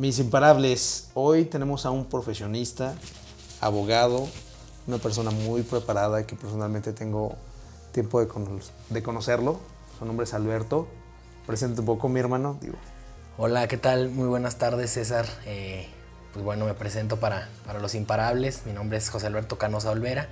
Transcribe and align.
Mis 0.00 0.18
imparables, 0.18 1.10
hoy 1.12 1.44
tenemos 1.44 1.84
a 1.84 1.90
un 1.90 2.06
profesionista, 2.06 2.94
abogado, 3.60 4.26
una 4.86 4.96
persona 4.96 5.30
muy 5.30 5.60
preparada 5.60 6.22
y 6.22 6.24
que 6.24 6.36
personalmente 6.36 6.94
tengo 6.94 7.36
tiempo 7.92 8.18
de, 8.18 8.26
de 8.88 9.02
conocerlo. 9.02 9.60
Su 9.98 10.06
nombre 10.06 10.24
es 10.24 10.32
Alberto. 10.32 10.88
Presente 11.46 11.80
un 11.80 11.86
poco 11.86 12.08
mi 12.08 12.18
hermano, 12.18 12.56
digo. 12.62 12.76
Hola, 13.36 13.68
¿qué 13.68 13.76
tal? 13.76 14.08
Muy 14.08 14.26
buenas 14.26 14.56
tardes, 14.56 14.90
César. 14.90 15.26
Eh, 15.44 15.86
pues 16.32 16.42
bueno, 16.46 16.64
me 16.64 16.72
presento 16.72 17.20
para, 17.20 17.50
para 17.66 17.78
los 17.78 17.94
imparables. 17.94 18.62
Mi 18.64 18.72
nombre 18.72 18.96
es 18.96 19.10
José 19.10 19.26
Alberto 19.26 19.58
Canosa 19.58 19.90
Olvera. 19.90 20.30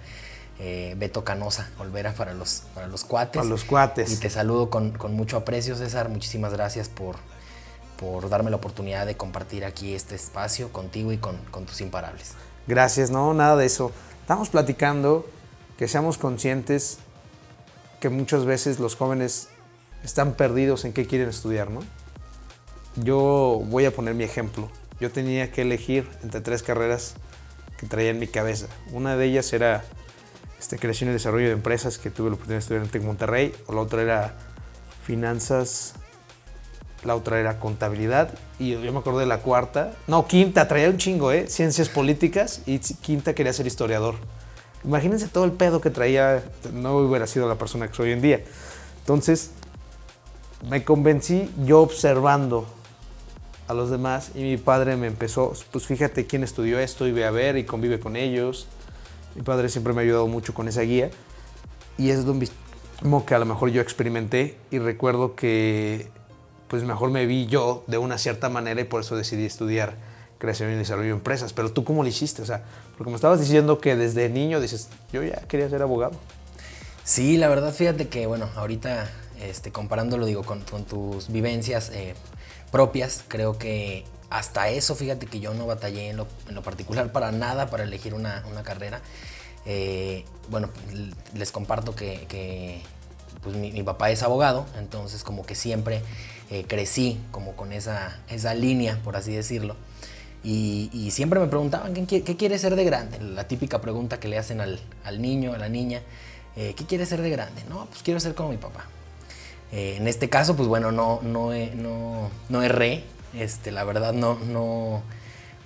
Eh, 0.61 0.95
Beto 0.97 1.25
Canosa 1.25 1.69
Olvera 1.79 2.15
para 2.15 2.33
los, 2.33 2.63
para 2.75 2.87
los 2.87 3.05
cuates. 3.05 3.37
Para 3.37 3.51
los 3.51 3.65
cuates. 3.65 4.11
Y 4.13 4.17
te 4.17 4.31
saludo 4.31 4.71
con, 4.71 4.93
con 4.93 5.13
mucho 5.13 5.37
aprecio, 5.37 5.77
César. 5.77 6.09
Muchísimas 6.09 6.55
gracias 6.55 6.89
por, 6.89 7.17
por 7.99 8.29
darme 8.31 8.51
la 8.51 8.57
oportunidad 8.57 9.07
de 9.07 9.17
compartir 9.17 9.65
aquí 9.65 9.95
este 9.95 10.15
espacio 10.15 10.73
contigo 10.73 11.13
y 11.13 11.19
con, 11.19 11.37
tus 11.67 11.81
imparables. 11.81 12.35
Gracias, 12.67 13.11
no, 13.11 13.35
nada 13.35 13.57
de 13.57 13.67
eso. 13.67 13.93
Estamos 14.21 14.49
platicando 14.49 15.27
que 15.77 15.89
seamos 15.89 16.17
conscientes 16.17 16.99
que 18.01 18.09
muchas 18.09 18.45
veces 18.45 18.79
los 18.79 18.95
jóvenes 18.95 19.49
están 20.05 20.35
perdidos 20.35 20.85
en 20.85 20.93
qué 20.93 21.07
quieren 21.07 21.29
estudiar, 21.29 21.71
¿no? 21.71 21.81
Yo 22.97 23.63
voy 23.67 23.85
a 23.85 23.91
poner 23.91 24.15
mi 24.15 24.25
ejemplo. 24.25 24.71
Yo 25.01 25.11
tenía 25.11 25.51
que 25.51 25.63
elegir 25.63 26.09
entre 26.23 26.41
tres 26.41 26.63
carreras 26.63 27.15
que 27.79 27.87
traía 27.87 28.11
en 28.11 28.19
mi 28.19 28.29
cabeza. 28.29 28.67
Una 28.93 29.17
de 29.17 29.27
ellas 29.27 29.53
era 29.53 29.85
este, 30.59 30.79
creación 30.79 31.11
y 31.11 31.13
desarrollo 31.13 31.47
de 31.47 31.53
empresas, 31.53 31.99
que 31.99 32.11
tuve 32.11 32.31
la 32.31 32.35
oportunidad 32.35 32.59
de 32.59 32.61
estudiar 32.61 32.85
en 32.85 32.91
Tec 32.91 33.03
Monterrey, 33.03 33.55
o 33.67 33.73
la 33.73 33.81
otra 33.81 34.03
era 34.03 34.37
finanzas 35.05 35.95
la 37.05 37.15
otra 37.15 37.39
era 37.39 37.59
contabilidad 37.59 38.31
y 38.59 38.71
yo 38.71 38.93
me 38.93 38.99
acuerdo 38.99 39.21
de 39.21 39.27
la 39.27 39.39
cuarta, 39.39 39.93
no, 40.07 40.27
quinta, 40.27 40.67
traía 40.67 40.91
un 40.91 40.99
chingo, 40.99 41.33
¿eh? 41.33 41.47
Ciencias 41.49 41.89
políticas 41.89 42.63
y 42.67 42.79
quinta 42.79 43.35
quería 43.35 43.53
ser 43.53 43.67
historiador. 43.67 44.17
Imagínense 44.85 45.29
todo 45.29 45.45
el 45.45 45.53
pedo 45.53 45.81
que 45.81 45.91
traía, 45.91 46.43
no 46.73 46.97
hubiera 46.97 47.27
sido 47.27 47.49
la 47.49 47.57
persona 47.57 47.89
que 47.89 47.95
soy 47.95 48.07
hoy 48.07 48.13
en 48.13 48.23
día. 48.23 48.41
Entonces, 49.01 49.51
me 50.69 50.85
convencí 50.85 51.51
yo 51.65 51.81
observando 51.81 52.67
a 53.69 53.75
los 53.75 53.91
demás 53.91 54.33
y 54.35 54.41
mi 54.41 54.57
padre 54.57 54.97
me 54.97 55.07
empezó, 55.07 55.53
pues 55.71 55.87
fíjate 55.87 56.27
quién 56.27 56.43
estudió 56.43 56.79
esto 56.79 57.07
y 57.07 57.13
ve 57.13 57.25
a 57.25 57.31
ver 57.31 57.57
y 57.57 57.65
convive 57.65 58.01
con 58.01 58.17
ellos. 58.17 58.67
Mi 59.35 59.43
padre 59.43 59.69
siempre 59.69 59.93
me 59.93 60.01
ha 60.01 60.05
ayudado 60.05 60.27
mucho 60.27 60.55
con 60.55 60.69
esa 60.69 60.83
guía 60.83 61.11
y 61.97 62.11
es 62.11 62.25
mismo 62.25 63.27
que 63.27 63.35
a 63.35 63.39
lo 63.39 63.45
mejor 63.45 63.71
yo 63.71 63.83
experimenté 63.83 64.57
y 64.71 64.79
recuerdo 64.79 65.35
que 65.35 66.09
pues 66.69 66.85
mejor 66.85 67.11
me 67.11 67.27
vi 67.27 67.47
yo 67.47 67.85
de 67.87 67.99
una 67.99 68.19
cierta 68.19 68.49
manera 68.49 68.81
y 68.81 68.85
por 68.85 69.01
eso 69.01 69.17
decidí 69.17 69.45
estudiar 69.45 69.97
creación 70.39 70.73
y 70.73 70.77
desarrollo 70.77 71.09
de 71.09 71.15
empresas. 71.15 71.53
Pero 71.53 71.73
tú 71.73 71.85
cómo 71.85 72.03
lo 72.03 72.09
hiciste? 72.09 72.43
O 72.43 72.47
sea, 72.47 72.65
porque 72.97 73.11
me 73.11 73.17
estabas 73.17 73.41
diciendo 73.41 73.79
que 73.79 73.97
desde 73.97 74.29
niño 74.29 74.61
dices, 74.61 74.89
yo 75.13 75.23
ya 75.23 75.41
quería 75.49 75.69
ser 75.69 75.83
abogado. 75.83 76.13
Sí, 77.05 77.37
la 77.37 77.49
verdad, 77.49 77.73
fíjate 77.73 78.09
que, 78.09 78.27
bueno, 78.27 78.49
ahorita 78.55 79.09
este, 79.41 79.73
comparándolo, 79.73 80.27
digo, 80.27 80.43
con, 80.43 80.63
tus 80.85 81.29
vivencias 81.29 81.91
eh, 81.91 82.15
propias, 82.71 83.25
creo 83.29 83.59
que 83.59 84.05
hasta 84.31 84.69
eso, 84.69 84.95
fíjate 84.95 85.27
que 85.27 85.41
yo 85.41 85.55
no 85.55 85.67
batallé 85.67 86.11
en 86.11 86.17
lo, 86.17 86.27
particular 86.63 87.13
para 87.13 87.33
nada 87.33 87.71
para 87.71 87.85
elegir 87.85 88.15
una, 88.15 88.43
carrera. 88.65 89.01
Eh, 89.65 90.25
bueno, 90.51 90.71
les 91.35 91.53
comparto 91.53 91.95
que, 91.95 92.83
pues 93.43 93.57
mi, 93.57 93.83
papá 93.83 94.11
es 94.11 94.23
abogado, 94.23 94.67
entonces 94.79 95.23
como 95.23 95.47
que 95.47 95.55
siempre 95.55 96.03
eh, 96.51 96.65
crecí 96.67 97.21
como 97.31 97.55
con 97.57 97.73
esa, 97.73 98.19
esa 98.29 98.55
línea, 98.55 98.99
por 99.05 99.17
así 99.17 99.33
decirlo. 99.33 99.77
Y, 100.45 101.11
siempre 101.11 101.41
me 101.41 101.47
preguntaban, 101.47 101.93
¿qué, 102.07 102.23
¿qué 102.23 102.37
quieres 102.37 102.61
ser 102.61 102.77
de 102.77 102.85
grande? 102.85 103.21
La 103.21 103.49
típica 103.49 103.81
pregunta 103.81 104.21
que 104.21 104.29
le 104.29 104.39
hacen 104.39 104.61
al, 104.61 104.79
al 105.05 105.21
niño, 105.21 105.53
a 105.53 105.59
la 105.59 105.69
niña, 105.69 106.03
eh, 106.57 106.75
¿qué 106.77 106.87
quieres 106.87 107.09
ser 107.09 107.23
de 107.23 107.31
grande? 107.31 107.63
No, 107.69 107.87
pues 107.87 108.03
quiero 108.03 108.21
ser 108.21 108.35
como 108.35 108.51
mi 108.51 108.57
papá. 108.57 108.85
Eh, 109.73 109.97
en 109.99 110.09
este 110.09 110.29
caso, 110.29 110.57
pues 110.57 110.69
bueno, 110.69 110.93
no, 110.93 111.21
no, 111.23 111.51
no, 111.75 112.31
no 112.49 112.63
erré, 112.63 113.05
este, 113.35 113.71
la 113.71 113.85
verdad 113.85 114.13
no, 114.13 114.39
no, 114.39 115.03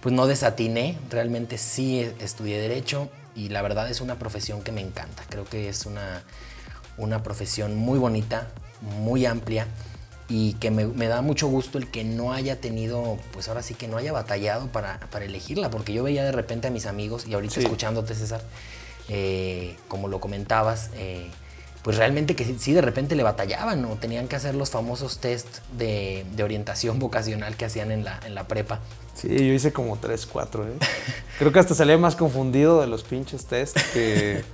pues 0.00 0.14
no 0.14 0.26
desatiné, 0.26 0.98
realmente 1.08 1.58
sí 1.58 2.00
estudié 2.18 2.58
Derecho 2.58 3.08
y 3.36 3.50
la 3.50 3.62
verdad 3.62 3.88
es 3.88 4.00
una 4.00 4.18
profesión 4.18 4.62
que 4.62 4.72
me 4.72 4.80
encanta, 4.80 5.22
creo 5.28 5.44
que 5.44 5.68
es 5.68 5.86
una, 5.86 6.24
una 6.96 7.22
profesión 7.22 7.76
muy 7.76 7.98
bonita, 7.98 8.48
muy 9.00 9.26
amplia 9.26 9.66
y 10.28 10.54
que 10.54 10.70
me, 10.70 11.06
da 11.08 11.20
mucho 11.20 11.46
gusto 11.48 11.76
el 11.76 11.90
que 11.90 12.04
no 12.04 12.32
haya 12.32 12.60
tenido, 12.60 13.18
pues 13.32 13.48
ahora 13.48 13.62
sí 13.62 13.74
que 13.74 13.86
no 13.86 13.98
haya 13.98 14.12
batallado 14.12 14.68
para, 14.68 14.98
elegirla, 15.20 15.70
porque 15.70 15.92
yo 15.92 16.02
veía 16.02 16.24
de 16.24 16.32
repente 16.32 16.68
a 16.68 16.70
mis 16.70 16.86
amigos, 16.86 17.26
y 17.26 17.34
ahorita 17.34 17.60
escuchándote 17.60 18.14
César, 18.14 18.40
eh, 19.08 19.76
como 19.88 20.08
lo 20.08 20.20
comentabas, 20.20 20.88
eh, 20.94 21.28
pues 21.82 21.96
realmente 21.96 22.34
que 22.34 22.56
sí 22.58 22.72
de 22.72 22.80
repente 22.80 23.14
le 23.14 23.24
batallaban 23.24 23.84
o 23.84 23.96
tenían 23.96 24.28
que 24.28 24.36
hacer 24.36 24.54
los 24.54 24.70
famosos 24.70 25.18
test 25.18 25.58
de, 25.76 26.24
orientación 26.42 26.98
vocacional 26.98 27.56
que 27.56 27.66
hacían 27.66 27.90
en 27.90 28.04
la, 28.04 28.18
en 28.24 28.34
la 28.34 28.46
prepa. 28.46 28.80
Sí, 29.14 29.28
yo 29.28 29.52
hice 29.52 29.72
como 29.72 29.98
3, 29.98 30.26
4. 30.26 30.68
¿eh? 30.68 30.72
Creo 31.38 31.52
que 31.52 31.58
hasta 31.58 31.74
salía 31.74 31.98
más 31.98 32.16
confundido 32.16 32.80
de 32.80 32.86
los 32.86 33.02
pinches 33.02 33.44
test 33.46 33.76
que 33.92 34.44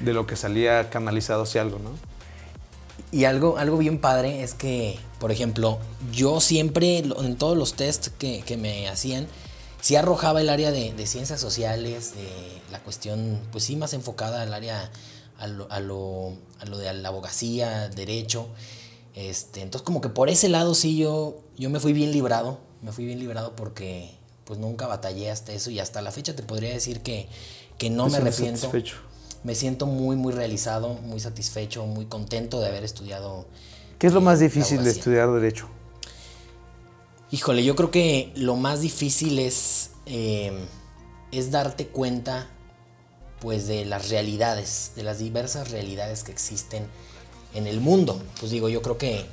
de 0.00 0.12
lo 0.12 0.26
que 0.26 0.36
salía 0.36 0.90
canalizado 0.90 1.46
si 1.46 1.58
algo, 1.58 1.78
¿no? 1.78 1.90
Y 3.12 3.26
algo, 3.26 3.58
algo 3.58 3.78
bien 3.78 4.00
padre 4.00 4.42
es 4.42 4.54
que, 4.54 4.98
por 5.20 5.30
ejemplo, 5.30 5.78
yo 6.12 6.40
siempre 6.40 6.98
en 6.98 7.36
todos 7.36 7.56
los 7.56 7.74
tests 7.74 8.10
que, 8.10 8.56
me 8.56 8.88
hacían, 8.88 9.28
sí 9.80 9.94
arrojaba 9.94 10.40
el 10.40 10.48
área 10.48 10.72
de, 10.72 11.06
ciencias 11.06 11.40
sociales, 11.40 12.14
de 12.14 12.28
la 12.72 12.80
cuestión, 12.80 13.40
pues 13.52 13.64
sí, 13.64 13.76
más 13.76 13.92
enfocada 13.92 14.42
al 14.42 14.52
área, 14.52 14.90
a 15.38 15.46
lo, 15.46 15.70
a 15.70 15.78
lo, 15.78 16.32
a 16.58 16.64
lo 16.64 16.76
de 16.78 16.92
la 16.92 17.08
abogacía, 17.08 17.88
derecho. 17.88 18.48
Este, 19.14 19.60
entonces 19.60 19.84
como 19.84 20.00
que 20.00 20.08
por 20.08 20.28
ese 20.28 20.48
lado 20.48 20.74
sí 20.74 20.96
yo, 20.96 21.38
yo 21.56 21.70
me 21.70 21.78
fui 21.78 21.92
bien 21.92 22.10
librado, 22.10 22.58
me 22.82 22.90
fui 22.90 23.04
bien 23.04 23.20
librado 23.20 23.54
porque 23.54 24.10
pues 24.44 24.58
nunca 24.58 24.88
batallé 24.88 25.30
hasta 25.30 25.52
eso 25.52 25.70
y 25.70 25.78
hasta 25.78 26.02
la 26.02 26.10
fecha 26.10 26.34
te 26.34 26.42
podría 26.42 26.70
decir 26.70 27.00
que, 27.00 27.28
que 27.78 27.90
no 27.90 28.08
me 28.08 28.16
arrepiento 28.16 28.72
me 29.44 29.54
siento 29.54 29.86
muy, 29.86 30.16
muy 30.16 30.32
realizado, 30.32 30.94
muy 30.94 31.20
satisfecho, 31.20 31.86
muy 31.86 32.06
contento 32.06 32.60
de 32.60 32.68
haber 32.68 32.82
estudiado. 32.82 33.46
¿Qué 33.98 34.06
es 34.06 34.12
lo 34.12 34.20
más 34.20 34.40
difícil 34.40 34.82
de 34.82 34.90
estudiar 34.90 35.30
derecho? 35.30 35.68
Híjole, 37.30 37.62
yo 37.62 37.76
creo 37.76 37.90
que 37.90 38.32
lo 38.36 38.56
más 38.56 38.80
difícil 38.80 39.38
es, 39.38 39.90
eh, 40.06 40.52
es 41.30 41.50
darte 41.50 41.86
cuenta 41.86 42.48
pues 43.40 43.66
de 43.66 43.84
las 43.84 44.08
realidades, 44.08 44.92
de 44.96 45.02
las 45.02 45.18
diversas 45.18 45.70
realidades 45.70 46.24
que 46.24 46.32
existen 46.32 46.86
en 47.52 47.66
el 47.66 47.80
mundo. 47.80 48.20
Pues 48.40 48.50
digo, 48.50 48.70
yo 48.70 48.80
creo 48.80 48.96
que 48.96 49.26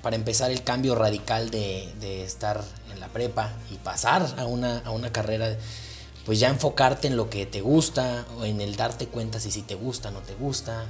para 0.00 0.14
empezar 0.14 0.52
el 0.52 0.62
cambio 0.62 0.94
radical 0.94 1.50
de, 1.50 1.92
de 2.00 2.22
estar 2.22 2.62
en 2.92 3.00
la 3.00 3.08
prepa 3.08 3.52
y 3.72 3.76
pasar 3.76 4.34
a 4.38 4.46
una, 4.46 4.78
a 4.80 4.92
una 4.92 5.10
carrera 5.10 5.56
pues 6.26 6.40
ya 6.40 6.48
enfocarte 6.48 7.06
en 7.06 7.16
lo 7.16 7.30
que 7.30 7.46
te 7.46 7.60
gusta 7.60 8.26
o 8.36 8.44
en 8.44 8.60
el 8.60 8.74
darte 8.74 9.06
cuenta 9.06 9.38
si, 9.38 9.52
si 9.52 9.62
te 9.62 9.76
gusta 9.76 10.08
o 10.08 10.12
no 10.12 10.20
te 10.20 10.34
gusta. 10.34 10.86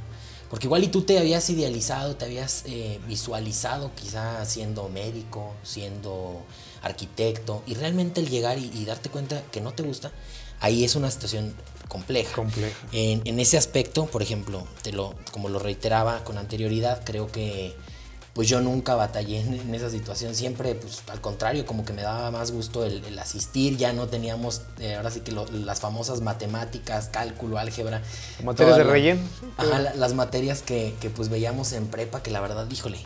Porque 0.48 0.66
igual 0.66 0.82
y 0.84 0.88
tú 0.88 1.02
te 1.02 1.18
habías 1.18 1.50
idealizado, 1.50 2.16
te 2.16 2.24
habías 2.24 2.62
eh, 2.66 2.98
visualizado 3.06 3.90
quizá 3.94 4.44
siendo 4.46 4.88
médico, 4.88 5.52
siendo 5.62 6.40
arquitecto, 6.82 7.62
y 7.66 7.74
realmente 7.74 8.20
el 8.20 8.30
llegar 8.30 8.58
y, 8.58 8.84
darte 8.84 9.10
cuenta 9.10 9.42
que 9.50 9.60
no 9.60 9.72
te 9.74 9.82
gusta, 9.82 10.12
ahí 10.60 10.84
es 10.84 10.94
una 10.94 11.10
situación 11.10 11.52
compleja. 11.88 12.32
compleja. 12.34 12.76
En, 12.92 13.22
en, 13.24 13.40
ese 13.40 13.58
aspecto, 13.58 14.06
por 14.06 14.22
ejemplo, 14.22 14.66
te 14.82 14.92
lo, 14.92 15.14
como 15.32 15.48
lo 15.48 15.58
reiteraba 15.58 16.22
con 16.22 16.38
anterioridad, 16.38 17.02
creo 17.04 17.26
que 17.26 17.74
pues 18.36 18.50
yo 18.50 18.60
nunca 18.60 18.94
batallé 18.94 19.40
en, 19.40 19.74
esa 19.74 19.88
situación, 19.88 20.34
siempre, 20.34 20.74
pues 20.74 21.02
al 21.08 21.22
contrario, 21.22 21.64
como 21.64 21.86
que 21.86 21.94
me 21.94 22.02
daba 22.02 22.30
más 22.30 22.52
gusto 22.52 22.84
el, 22.84 23.18
asistir, 23.18 23.78
ya 23.78 23.94
no 23.94 24.08
teníamos, 24.08 24.60
eh, 24.78 24.94
ahora 24.94 25.10
sí 25.10 25.20
que 25.20 25.32
las 25.32 25.80
famosas 25.80 26.20
matemáticas, 26.20 27.08
cálculo, 27.08 27.56
álgebra. 27.56 28.02
¿Materias 28.44 28.76
de 28.76 28.84
relleno? 28.84 29.20
Ajá, 29.56 29.94
las 29.94 30.12
materias 30.12 30.60
que, 30.60 30.94
pues 31.16 31.30
veíamos 31.30 31.72
en 31.72 31.86
prepa, 31.86 32.22
que 32.22 32.30
la 32.30 32.42
verdad, 32.42 32.70
híjole, 32.70 32.98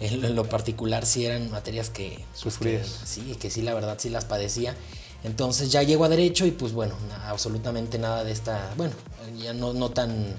en, 0.00 0.34
lo 0.34 0.48
particular 0.48 1.04
sí 1.04 1.26
eran 1.26 1.50
materias 1.50 1.90
que... 1.90 2.24
Pues, 2.42 2.58
sí, 3.04 3.36
que 3.38 3.50
sí, 3.50 3.60
la 3.60 3.74
verdad 3.74 3.96
sí 3.98 4.08
las 4.08 4.24
padecía. 4.24 4.74
Entonces 5.22 5.70
ya 5.70 5.82
llego 5.82 6.06
a 6.06 6.08
derecho 6.08 6.46
y 6.46 6.50
pues 6.50 6.72
bueno, 6.72 6.94
absolutamente 7.26 7.98
nada 7.98 8.24
de 8.24 8.32
esta, 8.32 8.72
bueno, 8.78 8.94
ya 9.36 9.52
no, 9.52 9.74
no 9.74 9.90
tan, 9.90 10.34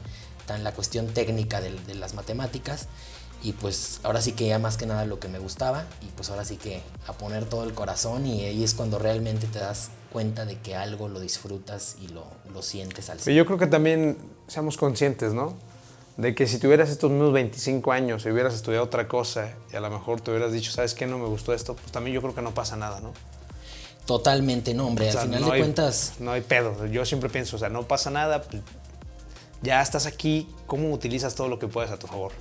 tan 0.48 0.63
la 0.63 0.74
cuestión 0.74 1.06
técnica 1.06 1.62
de, 1.62 1.72
de 1.86 1.94
las 1.94 2.16
matemáticas. 2.16 2.88
Y 3.44 3.51
pues 3.54 4.00
ahora 4.04 4.22
sí 4.22 4.31
que 4.31 4.48
ya 4.48 4.57
más 4.57 4.78
que 4.78 4.86
nada 4.86 5.06
lo 5.06 5.19
que 5.19 5.28
me 5.28 5.38
gustaba 5.38 5.86
y 6.01 6.06
pues 6.16 6.30
ahora 6.30 6.45
sí 6.45 6.56
que 6.56 6.81
a 7.07 7.13
poner 7.13 7.44
todo 7.45 7.66
el 7.66 7.74
corazón 7.74 8.25
y 8.25 8.45
ahí 8.45 8.63
es 8.63 8.74
cuando 8.74 9.00
realmente 9.00 9.48
te 9.48 9.60
das 9.60 9.90
cuenta 10.13 10.45
de 10.45 10.57
que 10.60 10.75
algo 10.75 11.10
lo 11.10 11.19
disfrutas 11.19 11.98
y 12.01 12.07
lo, 12.07 12.24
lo 12.54 12.62
sientes 12.62 13.10
al 13.10 13.19
Y 13.25 13.36
Yo 13.36 13.45
creo 13.45 13.57
que 13.57 13.68
también 13.68 14.18
seamos 14.48 14.78
conscientes, 14.78 15.34
¿no? 15.34 15.54
De 16.16 16.36
que 16.36 16.48
si 16.48 16.57
tuvieras 16.60 16.90
estos 16.90 17.12
mismos 17.12 17.34
25 17.34 17.92
años 17.92 18.25
y 18.25 18.30
hubieras 18.30 18.54
estudiado 18.54 18.86
otra 18.86 19.07
cosa 19.10 19.51
y 19.74 19.75
a 19.75 19.80
lo 19.81 19.90
mejor 19.90 20.22
te 20.22 20.31
hubieras 20.31 20.54
dicho, 20.54 20.72
¿sabes 20.72 20.94
qué? 20.94 21.06
No 21.07 21.18
me 21.18 21.25
gustó 21.28 21.54
esto, 21.54 21.75
pues 21.75 21.92
también 21.92 22.13
yo 22.13 22.22
creo 22.22 22.34
que 22.36 22.42
no 22.44 22.54
pasa 22.54 22.78
nada, 22.78 23.01
¿no? 23.01 23.12
Totalmente, 24.06 24.74
no, 24.74 24.88
hombre. 24.88 25.10
O 25.10 25.12
sea, 25.12 25.22
Al 25.22 25.28
final 25.28 25.42
no 25.42 25.48
de 25.48 25.54
hay- 25.54 25.60
cuentas, 25.62 26.13
No 26.19 26.31
hay 26.31 26.42
pedo. 26.42 26.86
Yo 26.88 27.06
siempre 27.06 27.30
pienso, 27.30 27.56
o 27.56 27.60
sea, 27.60 27.69
no 27.69 27.88
pasa 27.88 28.10
nada. 28.10 28.42
pues, 28.44 28.62
ya 29.62 29.81
estás 29.81 30.06
aquí, 30.06 30.48
¿cómo 30.68 30.92
utilizas 30.94 31.36
todo 31.36 31.48
lo 31.48 31.57
que 31.57 31.68
puedes 31.68 31.90
a 31.92 31.98
tu 31.98 32.07
favor? 32.07 32.31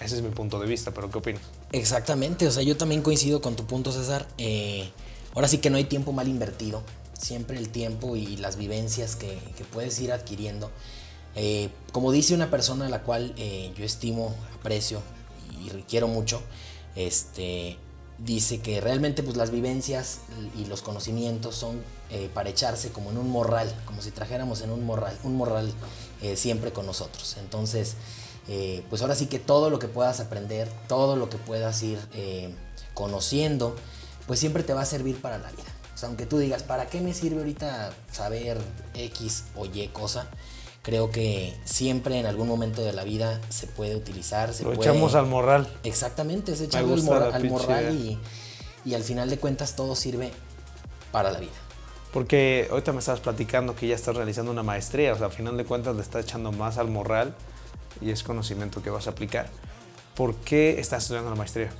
Ese 0.00 0.16
es 0.16 0.22
mi 0.22 0.30
punto 0.30 0.58
de 0.58 0.66
vista, 0.66 0.92
pero 0.92 1.10
¿qué 1.10 1.18
opinas? 1.18 1.42
Exactamente, 1.72 2.46
o 2.46 2.50
sea, 2.50 2.62
yo 2.62 2.76
también 2.76 3.02
coincido 3.02 3.42
con 3.42 3.54
tu 3.54 3.66
punto, 3.66 3.92
César. 3.92 4.26
Eh, 4.38 4.88
ahora 5.34 5.46
sí 5.46 5.58
que 5.58 5.68
no 5.68 5.76
hay 5.76 5.84
tiempo 5.84 6.12
mal 6.12 6.26
invertido. 6.26 6.82
Siempre 7.18 7.58
el 7.58 7.68
tiempo 7.68 8.16
y 8.16 8.38
las 8.38 8.56
vivencias 8.56 9.14
que, 9.14 9.38
puedes 9.72 10.00
ir 10.00 10.10
adquiriendo. 10.10 10.70
Eh, 11.36 11.68
como 11.92 12.12
dice 12.12 12.34
una 12.34 12.50
persona 12.50 12.86
a 12.86 12.88
la 12.88 13.02
cual 13.02 13.34
eh, 13.36 13.72
yo 13.76 13.84
estimo, 13.84 14.34
aprecio 14.58 15.02
y 15.62 15.68
quiero 15.82 16.08
mucho, 16.08 16.40
este, 16.96 17.76
dice 18.18 18.60
que 18.60 18.80
realmente 18.80 19.22
pues, 19.22 19.36
las 19.36 19.50
vivencias 19.50 20.20
y 20.58 20.64
los 20.64 20.80
conocimientos 20.80 21.54
son 21.54 21.82
eh, 22.10 22.30
para 22.32 22.48
echarse 22.48 22.90
como 22.90 23.10
en 23.10 23.18
un 23.18 23.30
morral, 23.30 23.72
como 23.84 24.00
si 24.00 24.10
trajéramos 24.10 24.62
en 24.62 24.70
un 24.70 24.84
morral, 24.84 25.16
un 25.22 25.36
morral 25.36 25.72
siempre 26.34 26.72
con 26.72 26.84
nosotros. 26.86 27.36
Entonces, 27.38 27.96
eh, 28.50 28.82
pues 28.90 29.00
ahora 29.00 29.14
sí 29.14 29.26
que 29.26 29.38
todo 29.38 29.70
lo 29.70 29.78
que 29.78 29.88
puedas 29.88 30.20
aprender, 30.20 30.68
todo 30.88 31.16
lo 31.16 31.30
que 31.30 31.38
puedas 31.38 31.82
ir 31.82 31.98
eh, 32.12 32.52
conociendo, 32.92 33.76
pues 34.26 34.40
siempre 34.40 34.62
te 34.64 34.74
va 34.74 34.82
a 34.82 34.86
servir 34.86 35.20
para 35.22 35.38
la 35.38 35.50
vida. 35.52 35.64
O 35.94 35.98
sea, 35.98 36.08
aunque 36.08 36.26
tú 36.26 36.38
digas, 36.38 36.62
¿para 36.64 36.86
qué 36.86 37.00
me 37.00 37.14
sirve 37.14 37.38
ahorita 37.38 37.92
saber 38.10 38.58
X 38.94 39.44
o 39.56 39.66
Y 39.66 39.88
cosa? 39.88 40.26
Creo 40.82 41.10
que 41.10 41.54
siempre 41.64 42.18
en 42.18 42.26
algún 42.26 42.48
momento 42.48 42.82
de 42.82 42.92
la 42.92 43.04
vida 43.04 43.40
se 43.50 43.66
puede 43.66 43.94
utilizar, 43.94 44.52
se 44.52 44.64
Lo 44.64 44.72
puede... 44.72 44.90
echamos 44.90 45.14
al 45.14 45.26
morral. 45.26 45.68
Exactamente, 45.84 46.52
es 46.52 46.60
echarlo 46.60 46.94
al, 46.94 47.02
mor- 47.02 47.22
al 47.22 47.44
morral 47.50 47.94
y, 47.94 48.18
y 48.84 48.94
al 48.94 49.02
final 49.04 49.28
de 49.30 49.38
cuentas 49.38 49.76
todo 49.76 49.94
sirve 49.94 50.32
para 51.12 51.30
la 51.30 51.38
vida. 51.38 51.52
Porque 52.14 52.66
ahorita 52.70 52.92
me 52.92 52.98
estabas 53.00 53.20
platicando 53.20 53.76
que 53.76 53.86
ya 53.86 53.94
estás 53.94 54.16
realizando 54.16 54.50
una 54.50 54.62
maestría, 54.62 55.12
o 55.12 55.18
sea, 55.18 55.26
a 55.26 55.30
final 55.30 55.56
de 55.56 55.64
cuentas 55.64 55.94
le 55.94 56.02
estás 56.02 56.24
echando 56.24 56.50
más 56.50 56.78
al 56.78 56.88
morral 56.88 57.34
y 58.00 58.10
es 58.10 58.22
conocimiento 58.22 58.82
que 58.82 58.90
vas 58.90 59.06
a 59.06 59.10
aplicar. 59.10 59.48
¿Por 60.14 60.36
qué 60.36 60.80
estás 60.80 61.04
estudiando 61.04 61.30
la 61.30 61.36
maestría? 61.36 61.70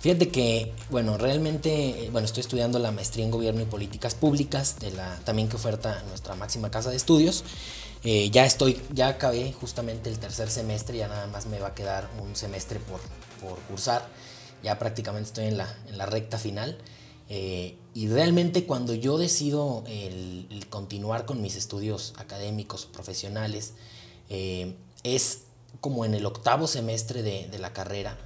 Fíjate 0.00 0.28
que, 0.28 0.72
bueno, 0.90 1.18
realmente, 1.18 2.04
eh, 2.04 2.10
bueno, 2.12 2.26
estoy 2.26 2.42
estudiando 2.42 2.78
la 2.78 2.92
maestría 2.92 3.24
en 3.24 3.32
Gobierno 3.32 3.62
y 3.62 3.64
Políticas 3.64 4.14
Públicas, 4.14 4.78
de 4.78 4.92
la, 4.92 5.16
también 5.24 5.48
que 5.48 5.56
oferta 5.56 6.02
nuestra 6.08 6.36
máxima 6.36 6.70
casa 6.70 6.90
de 6.90 6.96
estudios. 6.96 7.42
Eh, 8.04 8.30
ya 8.30 8.46
estoy, 8.46 8.80
ya 8.94 9.08
acabé 9.08 9.52
justamente 9.52 10.08
el 10.08 10.20
tercer 10.20 10.50
semestre, 10.50 10.98
ya 10.98 11.08
nada 11.08 11.26
más 11.26 11.46
me 11.46 11.58
va 11.58 11.68
a 11.68 11.74
quedar 11.74 12.08
un 12.22 12.36
semestre 12.36 12.78
por, 12.78 13.00
por 13.40 13.58
cursar. 13.62 14.06
Ya 14.62 14.78
prácticamente 14.78 15.28
estoy 15.28 15.46
en 15.46 15.58
la, 15.58 15.76
en 15.88 15.98
la 15.98 16.06
recta 16.06 16.38
final. 16.38 16.78
Eh, 17.28 17.76
y 17.92 18.08
realmente 18.08 18.64
cuando 18.64 18.94
yo 18.94 19.18
decido 19.18 19.82
el, 19.88 20.46
el 20.50 20.68
continuar 20.68 21.26
con 21.26 21.42
mis 21.42 21.56
estudios 21.56 22.14
académicos, 22.18 22.86
profesionales, 22.86 23.74
eh, 24.30 24.76
es 25.02 25.42
como 25.80 26.04
en 26.04 26.14
el 26.14 26.26
octavo 26.26 26.66
semestre 26.66 27.22
de, 27.22 27.48
de 27.48 27.58
la 27.58 27.72
carrera 27.72 28.16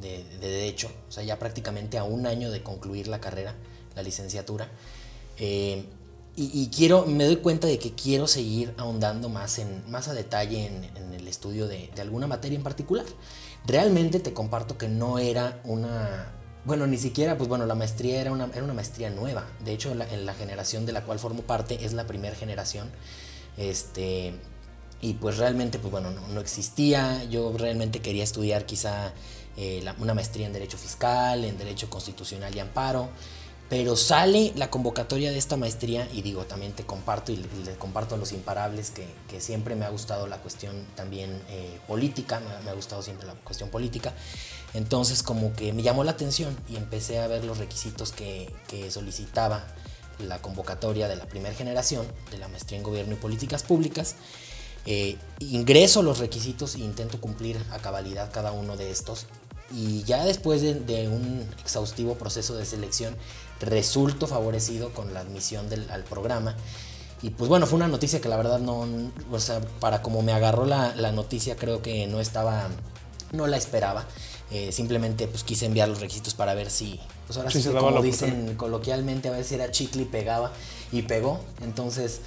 de, 0.00 0.24
de 0.24 0.48
Derecho, 0.48 0.90
o 1.08 1.12
sea, 1.12 1.22
ya 1.22 1.38
prácticamente 1.38 1.98
a 1.98 2.04
un 2.04 2.26
año 2.26 2.50
de 2.50 2.62
concluir 2.62 3.08
la 3.08 3.20
carrera, 3.20 3.54
la 3.94 4.02
licenciatura. 4.02 4.68
Eh, 5.38 5.84
y, 6.36 6.70
quiero, 6.74 7.04
me 7.04 7.24
doy 7.24 7.36
cuenta 7.36 7.66
de 7.66 7.78
que 7.78 7.92
quiero 7.92 8.26
seguir 8.26 8.72
ahondando 8.78 9.28
más, 9.28 9.58
en, 9.58 9.82
más 9.90 10.08
a 10.08 10.14
detalle 10.14 10.64
en, 10.64 10.84
en 10.96 11.12
el 11.12 11.28
estudio 11.28 11.68
de, 11.68 11.90
de 11.94 12.00
alguna 12.00 12.26
materia 12.26 12.56
en 12.56 12.62
particular. 12.62 13.04
Realmente 13.66 14.20
te 14.20 14.32
comparto 14.32 14.78
que 14.78 14.88
no 14.88 15.18
era 15.18 15.60
una, 15.64 16.32
bueno, 16.64 16.86
ni 16.86 16.96
siquiera, 16.96 17.36
pues 17.36 17.46
bueno, 17.46 17.66
la 17.66 17.74
maestría 17.74 18.22
era 18.22 18.32
una, 18.32 18.46
era 18.54 18.62
una 18.62 18.72
maestría 18.72 19.10
nueva. 19.10 19.46
De 19.62 19.72
hecho, 19.72 19.90
en 19.90 20.24
la 20.24 20.32
generación 20.34 20.86
de 20.86 20.92
la 20.92 21.04
cual 21.04 21.18
formo 21.18 21.42
parte 21.42 21.84
es 21.84 21.92
la 21.92 22.06
primera 22.06 22.34
generación. 22.34 22.88
Este, 23.58 24.32
y 25.02 25.14
pues 25.14 25.38
realmente, 25.38 25.78
pues 25.78 25.90
bueno, 25.90 26.10
no, 26.10 26.26
no 26.28 26.40
existía. 26.40 27.24
Yo 27.24 27.52
realmente 27.56 28.00
quería 28.00 28.24
estudiar 28.24 28.66
quizá 28.66 29.12
eh, 29.56 29.80
la- 29.82 29.94
una 29.98 30.14
maestría 30.14 30.46
en 30.46 30.52
Derecho 30.52 30.78
Fiscal, 30.78 31.44
en 31.44 31.56
Derecho 31.58 31.88
Constitucional 31.90 32.54
y 32.54 32.60
Amparo. 32.60 33.08
Pero 33.68 33.94
sale 33.94 34.52
la 34.56 34.68
convocatoria 34.68 35.30
de 35.30 35.38
esta 35.38 35.56
maestría 35.56 36.08
y 36.12 36.22
digo, 36.22 36.44
también 36.44 36.72
te 36.72 36.84
comparto 36.84 37.30
y 37.30 37.36
le, 37.36 37.46
le 37.64 37.76
comparto 37.76 38.16
a 38.16 38.18
los 38.18 38.32
imparables 38.32 38.90
que, 38.90 39.06
que 39.28 39.40
siempre 39.40 39.76
me 39.76 39.84
ha 39.84 39.90
gustado 39.90 40.26
la 40.26 40.38
cuestión 40.38 40.84
también 40.96 41.40
eh, 41.48 41.78
política, 41.86 42.40
me, 42.40 42.64
me 42.64 42.70
ha 42.70 42.74
gustado 42.74 43.00
siempre 43.00 43.28
la 43.28 43.34
cuestión 43.34 43.70
política. 43.70 44.12
Entonces 44.74 45.22
como 45.22 45.52
que 45.52 45.72
me 45.72 45.82
llamó 45.82 46.02
la 46.02 46.10
atención 46.12 46.56
y 46.68 46.76
empecé 46.76 47.20
a 47.20 47.28
ver 47.28 47.44
los 47.44 47.58
requisitos 47.58 48.10
que, 48.10 48.52
que 48.66 48.90
solicitaba 48.90 49.64
la 50.18 50.42
convocatoria 50.42 51.06
de 51.06 51.14
la 51.16 51.26
primera 51.26 51.54
generación 51.54 52.06
de 52.32 52.38
la 52.38 52.48
maestría 52.48 52.76
en 52.78 52.82
gobierno 52.84 53.14
y 53.14 53.16
políticas 53.18 53.62
públicas. 53.62 54.16
Eh, 54.86 55.16
ingreso 55.40 56.02
los 56.02 56.18
requisitos 56.18 56.74
e 56.74 56.78
intento 56.80 57.20
cumplir 57.20 57.58
a 57.70 57.78
cabalidad 57.78 58.30
cada 58.32 58.52
uno 58.52 58.76
de 58.76 58.90
estos. 58.90 59.26
Y 59.72 60.02
ya 60.02 60.24
después 60.24 60.62
de, 60.62 60.74
de 60.74 61.08
un 61.08 61.46
exhaustivo 61.60 62.14
proceso 62.14 62.56
de 62.56 62.64
selección, 62.64 63.16
resulto 63.60 64.26
favorecido 64.26 64.92
con 64.92 65.14
la 65.14 65.20
admisión 65.20 65.68
del, 65.68 65.88
al 65.90 66.02
programa. 66.04 66.56
Y 67.22 67.30
pues 67.30 67.48
bueno, 67.48 67.66
fue 67.66 67.76
una 67.76 67.88
noticia 67.88 68.20
que 68.20 68.28
la 68.28 68.36
verdad 68.36 68.58
no, 68.58 68.86
o 69.30 69.40
sea, 69.40 69.60
para 69.78 70.02
como 70.02 70.22
me 70.22 70.32
agarró 70.32 70.64
la, 70.64 70.94
la 70.96 71.12
noticia, 71.12 71.56
creo 71.56 71.82
que 71.82 72.06
no 72.06 72.20
estaba, 72.20 72.68
no 73.32 73.46
la 73.46 73.56
esperaba. 73.56 74.06
Eh, 74.50 74.72
simplemente 74.72 75.28
pues 75.28 75.44
quise 75.44 75.66
enviar 75.66 75.88
los 75.88 76.00
requisitos 76.00 76.34
para 76.34 76.54
ver 76.54 76.70
si, 76.70 76.98
pues 77.26 77.36
ahora 77.36 77.50
Sí, 77.52 77.58
sí, 77.58 77.68
se 77.68 77.72
como 77.72 78.02
dicen 78.02 78.56
coloquialmente, 78.56 79.28
a 79.28 79.32
ver 79.32 79.44
si 79.44 79.54
era 79.54 79.70
chicle 79.70 80.02
y 80.02 80.04
pegaba 80.06 80.50
y 80.90 81.02
pegó. 81.02 81.40
Entonces, 81.62 82.20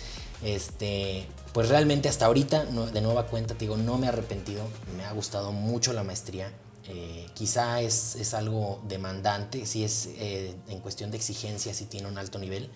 este, 0.43 1.25
pues 1.53 1.69
realmente 1.69 2.09
hasta 2.09 2.25
ahorita, 2.25 2.65
de 2.65 3.01
nueva 3.01 3.27
cuenta, 3.27 3.53
te 3.53 3.61
digo, 3.61 3.77
no 3.77 3.97
me 3.99 4.07
he 4.07 4.09
arrepentido, 4.09 4.63
me 4.97 5.05
ha 5.05 5.11
gustado 5.13 5.51
mucho 5.51 5.93
la 5.93 6.03
maestría. 6.03 6.51
Eh, 6.89 7.27
quizá 7.33 7.79
es, 7.79 8.15
es 8.15 8.33
algo 8.33 8.81
demandante, 8.87 9.65
si 9.65 9.83
es 9.83 10.09
eh, 10.17 10.55
en 10.67 10.79
cuestión 10.79 11.11
de 11.11 11.17
exigencia, 11.17 11.73
si 11.73 11.85
tiene 11.85 12.07
un 12.07 12.17
alto 12.17 12.39
nivel. 12.39 12.69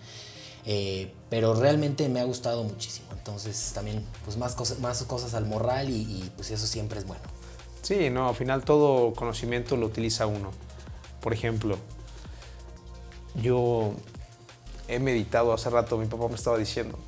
Eh, 0.64 1.12
pero 1.28 1.54
realmente 1.54 2.08
me 2.08 2.20
ha 2.20 2.24
gustado 2.24 2.62
muchísimo. 2.62 3.08
Entonces 3.12 3.72
también, 3.74 4.06
pues 4.24 4.36
más 4.36 4.54
cosas, 4.54 4.78
más 4.78 5.02
cosas 5.02 5.34
al 5.34 5.44
morral 5.44 5.90
y, 5.90 6.02
y, 6.02 6.32
pues 6.36 6.50
eso 6.52 6.66
siempre 6.66 7.00
es 7.00 7.06
bueno. 7.06 7.22
Sí, 7.82 8.10
no, 8.10 8.28
al 8.28 8.36
final 8.36 8.64
todo 8.64 9.12
conocimiento 9.12 9.76
lo 9.76 9.86
utiliza 9.86 10.26
uno. 10.26 10.52
Por 11.20 11.32
ejemplo, 11.32 11.78
yo 13.42 13.92
he 14.86 15.00
meditado 15.00 15.52
hace 15.52 15.68
rato, 15.68 15.98
mi 15.98 16.06
papá 16.06 16.28
me 16.28 16.34
estaba 16.34 16.58
diciendo, 16.58 16.98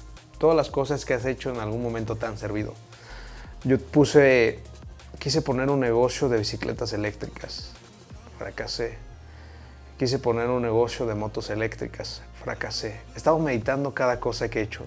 todas 0.41 0.57
las 0.57 0.71
cosas 0.71 1.05
que 1.05 1.13
has 1.13 1.27
hecho 1.27 1.51
en 1.51 1.61
algún 1.61 1.83
momento 1.83 2.17
te 2.17 2.25
han 2.25 2.39
servido. 2.39 2.73
Yo 3.63 3.79
puse, 3.79 4.61
quise 5.19 5.43
poner 5.43 5.69
un 5.69 5.81
negocio 5.81 6.31
de 6.31 6.39
bicicletas 6.39 6.95
eléctricas, 6.95 7.73
fracasé. 8.39 8.97
Quise 9.99 10.19
poner 10.19 10.49
un 10.49 10.63
negocio 10.63 11.05
de 11.05 11.15
motos 11.15 11.51
eléctricas, 11.51 12.23
fracasé. 12.43 13.03
Estaba 13.15 13.39
meditando 13.39 13.93
cada 13.93 14.19
cosa 14.19 14.49
que 14.49 14.61
he 14.61 14.63
hecho. 14.63 14.87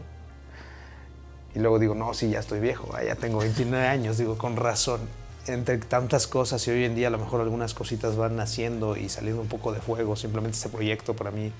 Y 1.54 1.60
luego 1.60 1.78
digo, 1.78 1.94
no, 1.94 2.16
sí, 2.16 2.32
ya 2.32 2.40
estoy 2.40 2.60
viejo, 2.60 2.90
ah, 2.96 3.04
ya 3.04 3.14
tengo 3.14 3.38
29 3.38 3.88
años, 3.88 4.18
digo, 4.18 4.40
con 4.40 4.56
razón. 4.56 5.02
Entre 5.46 5.78
tantas 5.78 6.26
cosas 6.26 6.68
y 6.68 6.72
hoy 6.72 6.84
en 6.86 6.96
día 6.96 7.10
a 7.10 7.12
lo 7.12 7.20
mejor 7.20 7.42
algunas 7.42 7.76
cositas 7.76 8.16
van 8.16 8.36
naciendo 8.36 8.98
y 8.98 9.08
saliendo 9.08 9.44
un 9.44 9.50
poco 9.50 9.72
de 9.72 9.82
fuego, 9.82 10.16
simplemente 10.16 10.58
este 10.58 10.70
proyecto 10.70 11.16
para 11.16 11.30
mí 11.30 11.52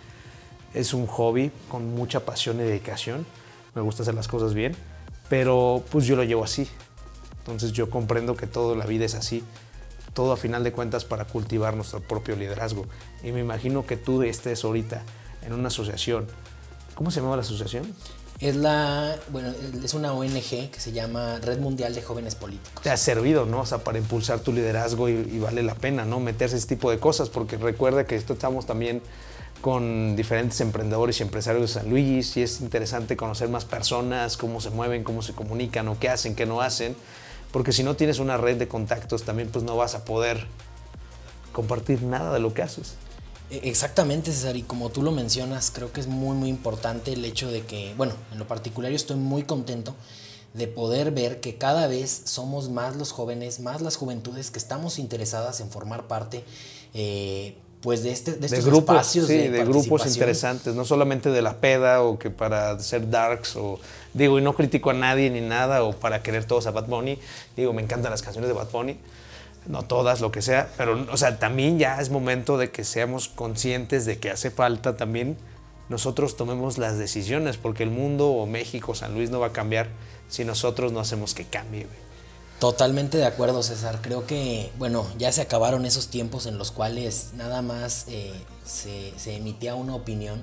es 0.74 0.96
un 0.96 1.06
hobby 1.06 1.52
con 1.70 1.94
mucha 1.94 2.22
pasión 2.22 2.56
y 2.56 2.64
dedicación. 2.64 3.28
Me 3.76 3.82
gusta 3.82 4.04
hacer 4.04 4.14
las 4.14 4.28
cosas 4.28 4.54
bien, 4.54 4.76
pero 5.30 5.84
pues 5.92 6.06
yo 6.06 6.16
lo 6.16 6.24
llevo 6.24 6.44
así. 6.44 6.68
Entonces 7.40 7.72
yo 7.72 7.90
comprendo 7.90 8.36
que 8.36 8.48
toda 8.48 8.76
la 8.76 8.86
vida 8.86 9.06
es 9.06 9.16
así. 9.16 9.44
Todo 10.14 10.32
a 10.32 10.38
final 10.38 10.64
de 10.64 10.72
cuentas 10.72 11.06
para 11.06 11.26
cultivar 11.26 11.76
nuestro 11.76 12.00
propio 12.00 12.36
liderazgo. 12.36 12.86
Y 13.24 13.32
me 13.32 13.40
imagino 13.40 13.86
que 13.86 13.98
tú 13.98 14.22
estés 14.24 14.64
ahorita 14.64 15.02
en 15.46 15.54
una 15.54 15.68
asociación. 15.68 16.28
¿Cómo 16.96 17.12
se 17.12 17.20
llama 17.20 17.36
la 17.36 17.42
asociación? 17.42 17.84
Es 18.40 18.56
la, 18.56 19.16
bueno, 19.30 19.54
es 19.84 19.94
una 19.94 20.14
ONG 20.14 20.70
que 20.70 20.80
se 20.80 20.92
llama 20.92 21.40
Red 21.40 21.60
Mundial 21.60 21.96
de 21.96 22.02
Jóvenes 22.02 22.36
Políticos. 22.36 22.84
te 22.84 22.90
ha 22.90 22.98
servido, 22.98 23.46
¿no? 23.46 23.62
O 23.62 23.66
sea, 23.66 23.80
para 23.80 23.98
impulsar 23.98 24.40
tu 24.40 24.52
liderazgo 24.52 25.08
y, 25.08 25.14
y 25.14 25.40
vale 25.40 25.64
la 25.64 25.76
pena, 25.76 26.04
¿no? 26.04 26.20
Meterse 26.20 26.58
ese 26.58 26.68
tipo 26.68 26.92
de 26.92 27.00
cosas, 27.00 27.30
porque 27.30 27.58
recuerda 27.58 28.06
que 28.06 28.16
esto 28.16 28.34
estamos 28.34 28.66
también 28.66 29.02
con 29.64 30.18
diferentes 30.18 30.60
emprendedores 30.60 31.22
y 31.22 31.24
empresarios 31.24 31.62
de 31.62 31.80
San 31.80 31.90
Luis 31.90 32.36
y 32.36 32.42
es 32.42 32.60
interesante 32.60 33.16
conocer 33.16 33.48
más 33.48 33.64
personas, 33.64 34.36
cómo 34.36 34.60
se 34.60 34.72
mueven, 34.72 35.06
cómo 35.06 35.22
se 35.22 35.32
comunican 35.32 35.88
o 35.88 35.98
qué 35.98 36.10
hacen, 36.10 36.36
qué 36.36 36.46
no 36.46 36.60
hacen, 36.60 36.98
porque 37.54 37.72
si 37.72 37.82
no 37.82 37.96
tienes 37.96 38.20
una 38.20 38.36
red 38.36 38.58
de 38.58 38.68
contactos 38.68 39.24
también 39.24 39.48
pues 39.48 39.64
no 39.64 39.78
vas 39.78 39.96
a 39.96 40.04
poder 40.04 40.48
compartir 41.54 42.02
nada 42.04 42.34
de 42.34 42.42
lo 42.42 42.54
que 42.54 42.62
haces. 42.62 42.96
E- 43.50 43.62
Exactamente, 43.70 44.34
César, 44.34 44.58
y 44.58 44.64
como 44.64 44.90
tú 44.90 45.02
lo 45.02 45.14
mencionas, 45.14 45.72
creo 45.74 45.94
que 45.94 46.02
es 46.02 46.08
muy, 46.08 46.36
muy 46.36 46.50
importante 46.50 47.14
el 47.14 47.24
hecho 47.24 47.50
de 47.50 47.62
que, 47.62 47.94
bueno, 47.96 48.16
en 48.34 48.40
lo 48.40 48.48
particular 48.50 48.92
yo 48.92 48.98
estoy 48.98 49.16
muy 49.16 49.44
contento 49.44 49.96
de 50.54 50.68
poder 50.68 51.12
ver 51.12 51.40
que 51.40 51.58
cada 51.58 51.88
vez 51.88 52.24
somos 52.26 52.70
más 52.70 52.98
los 52.98 53.14
jóvenes, 53.14 53.62
más 53.62 53.82
las 53.82 53.96
juventudes 53.96 54.52
que 54.52 54.60
estamos 54.60 55.00
interesadas 55.00 55.62
en 55.62 55.72
formar 55.72 56.08
parte, 56.08 56.44
eh, 56.94 57.58
pues 57.84 58.02
de, 58.02 58.12
este, 58.12 58.32
de 58.32 58.40
de 58.40 58.46
estos 58.46 58.66
grupos, 58.66 58.96
espacios 58.96 59.28
sí, 59.28 59.34
de, 59.36 59.50
de, 59.50 59.66
grupos 59.66 60.06
interesantes, 60.08 60.74
no 60.74 60.86
solamente 60.86 61.30
de 61.30 61.42
la 61.42 61.58
peda 61.58 62.02
o 62.02 62.18
que 62.18 62.30
para 62.30 62.80
ser 62.80 63.10
darks 63.10 63.58
o 63.58 63.78
digo, 64.14 64.40
y 64.40 64.42
no 64.42 64.56
critico 64.56 64.92
a 64.92 64.94
nadie 64.94 65.30
ni 65.30 65.42
nada 65.42 65.84
o 65.84 65.92
para 65.92 66.24
querer 66.24 66.46
todos 66.46 66.66
a 66.66 66.72
Bad 66.72 66.88
Bunny, 66.88 67.20
digo, 67.58 67.74
me 67.74 67.82
encantan 67.82 68.10
las 68.10 68.22
canciones 68.22 68.48
de 68.48 68.54
Bad 68.54 68.72
Bunny, 68.72 68.98
no 69.68 69.84
todas, 69.84 70.22
lo 70.22 70.32
que 70.32 70.42
sea, 70.42 70.70
pero 70.78 71.06
o 71.12 71.18
sea, 71.18 71.40
también 71.40 71.78
ya 71.78 72.00
es 72.00 72.10
momento 72.10 72.58
de 72.58 72.72
que 72.72 72.86
seamos 72.86 73.28
conscientes 73.28 74.06
de 74.06 74.18
que 74.18 74.30
hace 74.30 74.50
falta 74.50 74.96
también 74.96 75.36
nosotros 75.90 76.38
tomemos 76.38 76.78
las 76.78 76.98
decisiones, 76.98 77.58
porque 77.58 77.84
el 77.84 77.92
mundo 77.92 78.30
o 78.30 78.46
México, 78.46 78.96
San 78.96 79.14
Luis 79.14 79.30
no 79.30 79.42
va 79.42 79.48
a 79.48 79.54
cambiar 79.54 79.90
si 80.30 80.46
nosotros 80.46 80.94
no 80.94 81.02
hacemos 81.02 81.34
que 81.34 81.44
cambie. 81.44 81.84
güey. 81.84 82.13
Totalmente 82.64 83.18
de 83.18 83.26
acuerdo, 83.26 83.62
César. 83.62 84.00
Creo 84.02 84.26
que, 84.26 84.72
bueno, 84.80 85.06
ya 85.18 85.34
se 85.34 85.42
acabaron 85.42 85.86
esos 85.86 86.08
tiempos 86.08 86.46
en 86.46 86.58
los 86.58 86.72
cuales 86.72 87.32
nada 87.36 87.62
más 87.62 88.06
eh, 88.08 88.32
se, 88.66 89.12
se 89.18 89.36
emitía 89.36 89.76
una 89.76 89.96
opinión. 89.96 90.42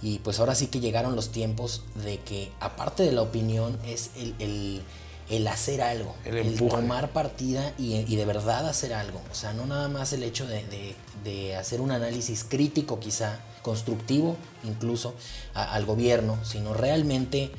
Y 0.00 0.20
pues 0.20 0.38
ahora 0.38 0.54
sí 0.54 0.68
que 0.68 0.78
llegaron 0.78 1.16
los 1.16 1.30
tiempos 1.32 1.82
de 2.04 2.18
que, 2.20 2.52
aparte 2.60 3.02
de 3.02 3.10
la 3.10 3.22
opinión, 3.22 3.76
es 3.84 4.10
el, 4.16 4.36
el- 4.38 4.82
el 5.28 5.48
hacer 5.48 5.82
algo. 5.82 6.14
El 6.24 6.38
empuje. 6.38 6.70
tomar 6.76 7.10
partida 7.12 7.72
y, 7.76 7.96
y 7.96 8.14
de 8.14 8.24
verdad 8.26 8.68
hacer 8.68 8.94
algo. 8.94 9.20
O 9.32 9.34
sea, 9.34 9.52
no 9.52 9.66
nada 9.66 9.88
más 9.88 10.12
el 10.12 10.22
hecho 10.22 10.46
de, 10.46 10.64
de- 10.66 10.94
de 11.24 11.56
hacer 11.56 11.80
un 11.80 11.90
análisis 11.90 12.44
crítico, 12.44 13.00
quizá, 13.00 13.40
constructivo, 13.62 14.36
incluso, 14.62 15.14
a- 15.54 15.72
al 15.74 15.84
gobierno, 15.84 16.38
sino 16.44 16.74
realmente 16.74 17.50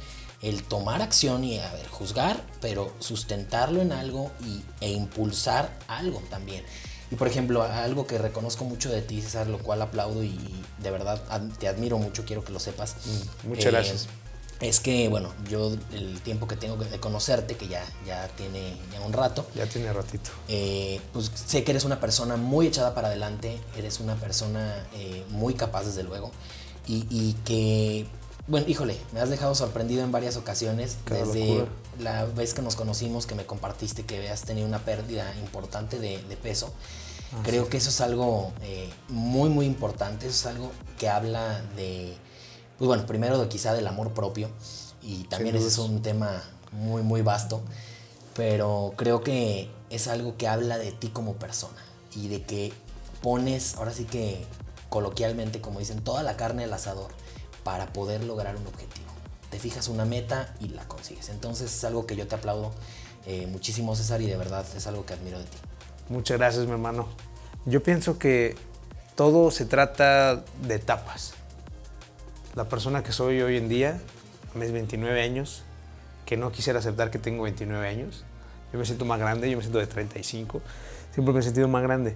el 0.42 0.64
tomar 0.64 1.02
acción 1.02 1.44
y, 1.44 1.60
a 1.60 1.72
ver, 1.74 1.88
juzgar, 1.88 2.44
pero 2.62 2.94
sustentarlo 3.00 3.82
en 3.82 3.92
algo 3.92 4.32
y, 4.46 4.62
e 4.84 4.92
impulsar 4.92 5.78
algo 5.88 6.22
también. 6.30 6.64
Y 7.12 7.16
por 7.16 7.28
ejemplo, 7.28 7.62
algo 7.64 8.08
que 8.08 8.18
reconozco 8.18 8.64
mucho 8.66 8.90
de 8.90 9.02
ti, 9.02 9.22
César, 9.22 9.48
lo 9.48 9.60
cual 9.60 9.82
aplaudo 9.82 10.24
y, 10.24 10.40
de 10.82 10.92
verdad 10.92 11.22
ad- 11.30 11.50
te 11.60 11.68
admiro 11.68 11.98
mucho, 11.98 12.24
quiero 12.26 12.44
que 12.44 12.54
lo 12.54 12.60
sepas. 12.60 12.96
Mm, 13.44 13.50
muchas 13.50 13.66
gracias. 13.72 14.08
Es 14.62 14.80
que, 14.80 15.10
bueno, 15.10 15.34
yo 15.50 15.74
el 15.92 16.22
tiempo 16.22 16.48
que 16.48 16.56
tengo 16.56 16.76
de 16.78 17.00
conocerte, 17.00 17.58
que 17.58 17.68
ya, 17.68 17.84
ya 18.06 18.28
tiene 18.30 18.78
ya 18.94 19.02
un 19.02 19.12
rato, 19.12 19.46
Ya 19.56 19.66
tiene 19.66 19.92
ratito. 19.92 20.30
eh, 20.48 21.02
pues 21.14 21.32
sé 21.34 21.64
que 21.64 21.72
eres 21.72 21.84
una 21.84 22.00
persona 22.00 22.36
muy 22.38 22.68
echada 22.68 22.94
para 22.94 23.08
adelante, 23.08 23.60
eres 23.76 24.00
una 24.00 24.16
persona 24.16 24.86
eh, 24.94 25.26
muy 25.30 25.56
capaz 25.56 25.86
desde 25.86 26.04
luego 26.04 26.30
y, 26.88 27.08
y 27.10 27.34
que, 27.44 28.06
bueno, 28.52 28.68
híjole, 28.68 28.98
me 29.14 29.22
has 29.22 29.30
dejado 29.30 29.56
sorprendido 29.56 30.04
en 30.04 30.12
varias 30.12 30.36
ocasiones 30.36 30.98
desde 31.06 31.48
locura. 31.48 31.72
la 32.00 32.26
vez 32.26 32.54
que 32.54 32.62
nos 32.62 32.76
conocimos, 32.76 33.26
que 33.26 33.34
me 33.34 33.46
compartiste 33.46 34.04
que 34.04 34.18
habías 34.18 34.42
tenido 34.42 34.68
una 34.68 34.80
pérdida 34.80 35.34
importante 35.40 36.00
de, 36.00 36.22
de 36.22 36.36
peso. 36.36 36.74
Creo 37.44 37.70
que 37.70 37.78
eso 37.78 37.92
es 37.92 38.02
algo 38.02 38.52
eh, 38.62 38.90
muy, 39.08 39.48
muy 39.48 39.66
importante, 39.66 40.28
eso 40.28 40.36
es 40.36 40.46
algo 40.54 40.70
que 41.00 41.08
habla 41.08 41.62
de, 41.78 42.14
pues 42.78 42.88
bueno, 42.90 43.06
primero 43.06 43.40
de 43.40 43.48
quizá 43.48 43.74
del 43.74 43.88
amor 43.88 44.12
propio 44.12 44.50
y 45.02 45.24
también 45.24 45.56
ese 45.56 45.68
es 45.68 45.78
un 45.78 46.02
tema 46.02 46.44
muy, 46.74 47.04
muy 47.04 47.22
vasto, 47.22 47.62
pero 48.36 48.92
creo 48.98 49.24
que 49.24 49.70
es 49.90 50.10
algo 50.10 50.36
que 50.36 50.50
habla 50.50 50.78
de 50.78 50.92
ti 50.92 51.08
como 51.08 51.36
persona 51.36 51.82
y 52.14 52.28
de 52.28 52.44
que 52.44 52.74
pones, 53.22 53.76
ahora 53.76 53.94
sí 53.94 54.04
que 54.04 54.46
coloquialmente, 54.90 55.62
como 55.62 55.80
dicen, 55.80 56.04
toda 56.04 56.24
la 56.24 56.36
carne 56.36 56.66
al 56.66 56.74
asador 56.74 57.12
para 57.64 57.94
poder 57.94 58.24
lograr 58.24 58.56
un 58.56 58.66
objetivo. 58.68 59.08
Te 59.50 59.60
fijas 59.60 59.88
una 59.88 60.06
meta 60.06 60.54
y 60.60 60.70
la 60.70 60.88
consigues. 60.88 61.30
Entonces 61.30 61.76
es 61.76 61.84
algo 61.84 62.06
que 62.06 62.16
yo 62.16 62.28
te 62.28 62.36
aplaudo 62.36 62.72
eh, 63.26 63.48
muchísimo, 63.48 63.96
César, 63.96 64.22
y 64.22 64.28
de 64.28 64.38
verdad 64.38 64.66
es 64.76 64.88
algo 64.88 65.06
que 65.06 65.14
admiro 65.14 65.38
de 65.38 65.46
ti. 65.46 65.58
Muchas 66.10 66.38
gracias, 66.38 66.66
mi 66.66 66.72
hermano. 66.72 67.08
Yo 67.66 67.84
pienso 67.84 68.18
que 68.18 68.56
todo 69.16 69.52
se 69.52 69.66
trata 69.66 70.44
de 70.64 70.76
etapas. 70.76 71.34
La 72.56 72.68
persona 72.68 73.04
que 73.04 73.12
soy 73.12 73.42
hoy 73.42 73.58
en 73.58 73.70
día, 73.70 74.00
a 74.54 74.58
mis 74.58 74.72
29 74.72 75.22
años, 75.22 75.64
que 76.26 76.38
no 76.38 76.52
quisiera 76.52 76.80
aceptar 76.80 77.12
que 77.12 77.20
tengo 77.20 77.44
29 77.44 77.88
años, 77.88 78.24
yo 78.74 78.80
me 78.80 78.86
siento 78.86 79.06
más 79.06 79.20
grande, 79.20 79.50
yo 79.50 79.58
me 79.58 79.64
siento 79.64 79.80
de 79.80 79.88
35, 79.88 80.62
siempre 81.14 81.34
me 81.34 81.42
he 81.42 81.44
sentido 81.44 81.68
más 81.68 81.84
grande. 81.84 82.16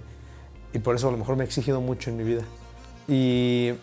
Y 0.72 0.78
por 0.78 0.96
eso 0.96 1.08
a 1.08 1.12
lo 1.12 1.16
mejor 1.16 1.36
me 1.36 1.44
he 1.44 1.46
exigido 1.46 1.80
mucho 1.80 2.10
en 2.10 2.16
mi 2.16 2.24
vida. 2.24 2.42
Y 3.08 3.74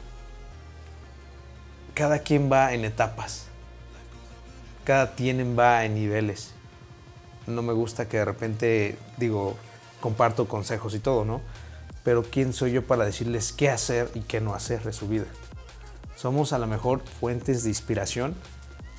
cada 1.93 2.19
quien 2.19 2.51
va 2.51 2.73
en 2.73 2.85
etapas. 2.85 3.47
Cada 4.83 5.15
quien 5.15 5.57
va 5.57 5.85
en 5.85 5.95
niveles 5.95 6.53
no 7.47 7.61
me 7.61 7.73
gusta 7.73 8.07
que 8.07 8.17
de 8.17 8.25
repente, 8.25 8.97
digo, 9.17 9.55
comparto 9.99 10.47
consejos 10.47 10.95
y 10.95 10.99
todo, 10.99 11.25
¿no? 11.25 11.41
Pero 12.03 12.23
¿quién 12.23 12.53
soy 12.53 12.71
yo 12.71 12.85
para 12.85 13.05
decirles 13.05 13.53
qué 13.53 13.69
hacer 13.69 14.09
y 14.13 14.21
qué 14.21 14.41
no 14.41 14.53
hacer 14.53 14.83
de 14.83 14.93
su 14.93 15.07
vida? 15.07 15.25
Somos 16.15 16.53
a 16.53 16.57
lo 16.57 16.67
mejor 16.67 17.01
fuentes 17.19 17.63
de 17.63 17.69
inspiración 17.69 18.35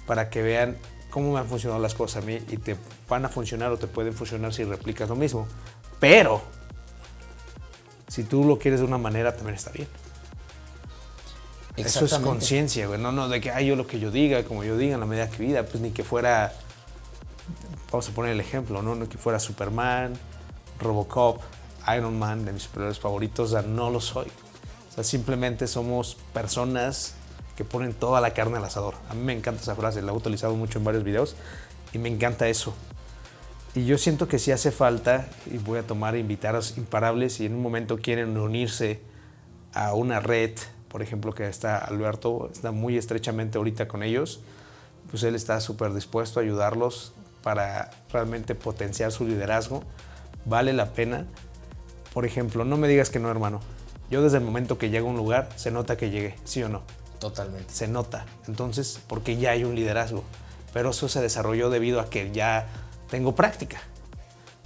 para 0.07 0.31
que 0.31 0.43
vean 0.43 0.77
cómo 1.11 1.33
me 1.33 1.41
han 1.41 1.47
funcionado 1.47 1.81
las 1.81 1.95
cosas 1.95 2.23
a 2.23 2.27
mí 2.27 2.41
y 2.49 2.57
te 2.57 2.77
van 3.09 3.25
a 3.25 3.29
funcionar 3.29 3.71
o 3.73 3.79
te 3.79 3.87
pueden 3.87 4.15
funcionar 4.15 4.53
si 4.53 4.65
replicas 4.65 5.09
lo 5.09 5.17
mismo. 5.17 5.47
Pero, 6.01 6.43
si 8.09 8.25
tú 8.25 8.45
lo 8.45 8.59
quieres 8.59 8.81
de 8.81 8.87
una 8.87 8.99
manera, 8.99 9.35
también 9.35 9.55
está 9.55 9.71
bien. 9.71 9.89
Eso 11.77 12.05
es 12.05 12.15
conciencia, 12.15 12.87
güey. 12.87 13.01
No, 13.01 13.13
no, 13.13 13.29
de 13.29 13.41
que 13.41 13.51
ay, 13.51 13.67
yo 13.67 13.77
lo 13.77 13.87
que 13.87 13.99
yo 13.99 14.11
diga, 14.11 14.45
como 14.45 14.65
yo 14.65 14.77
diga 14.77 14.95
en 14.95 15.01
la 15.01 15.07
medida 15.07 15.29
que 15.29 15.43
vida, 15.43 15.65
pues 15.65 15.81
ni 15.81 15.91
que 15.91 16.05
fuera 16.05 16.53
vamos 17.91 18.09
a 18.09 18.13
poner 18.13 18.33
el 18.33 18.41
ejemplo, 18.41 18.83
¿no? 18.83 18.95
No 18.95 19.09
que 19.09 19.19
fuera 19.19 19.39
Superman, 19.39 20.15
Robocop, 20.81 21.41
Iron 21.97 22.19
Man, 22.19 22.45
de 22.45 22.53
mis 22.53 22.65
superhéroes 22.65 22.99
favoritos, 22.99 23.53
o 23.53 23.61
sea, 23.61 23.63
no 23.63 23.91
lo 23.91 24.01
soy. 24.01 24.27
O 24.91 24.95
sea, 24.95 25.05
simplemente 25.05 25.67
somos 25.67 26.17
personas 26.33 27.15
que 27.57 27.65
ponen 27.65 27.93
toda 27.93 28.21
la 28.21 28.33
carne 28.33 28.57
al 28.57 28.65
asador. 28.65 28.95
A 29.09 29.15
mí 29.15 29.23
me 29.23 29.33
encanta 29.33 29.63
esa 29.63 29.77
frase, 29.77 30.03
la 30.03 30.13
he 30.13 30.15
utilizado 30.15 30.55
mucho 30.55 30.79
en 30.79 30.85
varios 30.85 31.05
videos 31.05 31.37
y 31.93 31.99
me 31.99 32.09
encanta 32.09 32.49
eso. 32.49 32.75
Y 33.77 33.87
yo 33.87 33.99
siento 33.99 34.29
que 34.29 34.39
sí 34.39 34.53
hace 34.53 34.71
falta, 34.71 35.29
y 35.47 35.59
voy 35.59 35.79
a 35.79 35.83
tomar 35.85 36.17
invitar 36.17 36.55
a 36.55 36.59
los 36.59 36.77
imparables, 36.77 37.35
si 37.35 37.47
en 37.47 37.55
un 37.55 37.63
momento 37.63 37.99
quieren 37.99 38.37
unirse 38.37 39.01
a 39.73 39.95
una 39.95 40.21
red, 40.21 40.53
por 40.95 41.03
ejemplo, 41.03 41.35
que 41.35 41.49
está 41.49 41.77
Alberto, 41.77 42.49
está 42.53 42.71
muy 42.71 42.97
estrechamente 42.97 43.59
ahorita 43.59 43.89
con 43.89 44.05
ellos, 44.05 44.39
pues 45.11 45.25
él 45.25 45.35
está 45.35 45.61
súper 45.61 45.93
dispuesto 45.93 46.39
a 46.39 46.45
ayudarlos 46.45 47.13
para 47.43 47.91
realmente 48.13 48.55
potenciar 48.55 49.11
su 49.11 49.27
liderazgo. 49.27 49.83
Vale 50.45 50.73
la 50.73 50.93
pena. 50.93 51.27
Por 52.13 52.25
ejemplo, 52.25 52.65
no 52.65 52.77
me 52.77 52.87
digas 52.87 53.11
que 53.11 53.19
no, 53.19 53.29
hermano. 53.29 53.61
Yo 54.09 54.23
desde 54.23 54.37
el 54.37 54.45
momento 54.45 54.79
que 54.79 54.89
llego 54.89 55.09
a 55.09 55.11
un 55.11 55.17
lugar, 55.17 55.49
se 55.57 55.73
nota 55.73 55.97
que 55.97 56.11
llegué, 56.11 56.37
¿sí 56.45 56.63
o 56.63 56.69
no? 56.69 56.83
Totalmente. 57.19 57.75
Se 57.75 57.89
nota. 57.89 58.25
Entonces, 58.47 59.01
porque 59.09 59.37
ya 59.37 59.51
hay 59.51 59.65
un 59.65 59.75
liderazgo. 59.75 60.23
Pero 60.73 60.91
eso 60.91 61.09
se 61.09 61.21
desarrolló 61.21 61.71
debido 61.71 61.99
a 61.99 62.09
que 62.09 62.31
ya 62.31 62.69
tengo 63.11 63.35
práctica. 63.35 63.79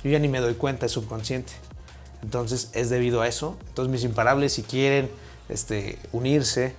Yo 0.05 0.11
ya 0.11 0.19
ni 0.19 0.29
me 0.29 0.41
doy 0.41 0.57
cuenta, 0.57 0.85
es 0.85 0.93
subconsciente. 0.93 1.55
Entonces, 2.23 2.69
es 2.75 2.91
debido 2.91 3.23
a 3.23 3.29
eso. 3.29 3.57
Entonces, 3.69 3.91
mis 3.91 4.05
imparables, 4.05 4.53
si 4.53 4.63
quieren 4.63 5.09
este, 5.49 5.99
unirse 6.13 6.75